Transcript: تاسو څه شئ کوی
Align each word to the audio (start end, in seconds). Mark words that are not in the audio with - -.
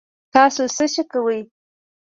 تاسو 0.33 0.61
څه 0.75 0.85
شئ 0.93 1.03
کوی 1.11 1.39